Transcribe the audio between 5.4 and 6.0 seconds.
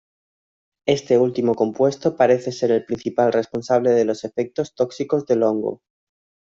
hongo.